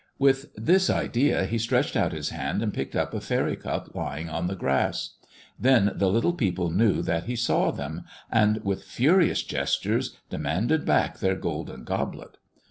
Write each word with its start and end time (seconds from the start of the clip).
With 0.17 0.51
this 0.57 0.89
idea 0.89 1.45
he 1.45 1.59
stretched 1.59 1.95
out 1.95 2.11
his 2.11 2.29
hand 2.29 2.63
and 2.63 2.73
picked 2.73 2.95
up 2.95 3.13
a 3.13 3.21
faery 3.21 3.55
cup 3.55 3.93
lying 3.93 4.31
on 4.31 4.47
the 4.47 4.55
grass. 4.55 5.11
Then 5.59 5.91
the 5.93 6.09
little 6.09 6.33
people 6.33 6.71
knew 6.71 7.03
that 7.03 7.25
he 7.25 7.35
saw 7.35 7.69
them, 7.69 8.05
and 8.31 8.63
with 8.65 8.83
furious 8.83 9.43
gestures 9.43 10.17
demanded 10.27 10.85
back 10.85 11.19
their 11.19 11.35
golden 11.35 11.83
goblet. 11.83 12.37